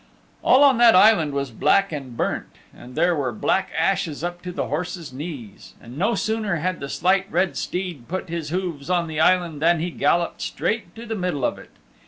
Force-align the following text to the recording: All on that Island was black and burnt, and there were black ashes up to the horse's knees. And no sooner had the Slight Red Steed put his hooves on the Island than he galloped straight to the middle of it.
All 0.43 0.63
on 0.63 0.79
that 0.79 0.95
Island 0.95 1.31
was 1.31 1.51
black 1.51 1.91
and 1.91 2.17
burnt, 2.17 2.47
and 2.75 2.95
there 2.95 3.15
were 3.15 3.31
black 3.31 3.69
ashes 3.77 4.23
up 4.23 4.41
to 4.41 4.51
the 4.51 4.65
horse's 4.65 5.13
knees. 5.13 5.75
And 5.79 5.95
no 5.95 6.15
sooner 6.15 6.55
had 6.55 6.79
the 6.79 6.89
Slight 6.89 7.27
Red 7.31 7.55
Steed 7.55 8.07
put 8.07 8.27
his 8.27 8.49
hooves 8.49 8.89
on 8.89 9.05
the 9.05 9.19
Island 9.19 9.61
than 9.61 9.79
he 9.79 9.91
galloped 9.91 10.41
straight 10.41 10.95
to 10.95 11.05
the 11.05 11.13
middle 11.13 11.45
of 11.45 11.59
it. 11.59 11.69